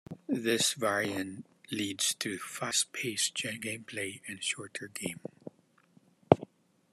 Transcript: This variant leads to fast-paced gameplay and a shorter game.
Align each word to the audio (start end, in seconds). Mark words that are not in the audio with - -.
This 0.27 0.73
variant 0.73 1.45
leads 1.69 2.15
to 2.15 2.39
fast-paced 2.39 3.35
gameplay 3.35 4.19
and 4.27 4.39
a 4.39 4.41
shorter 4.41 4.87
game. 4.91 5.19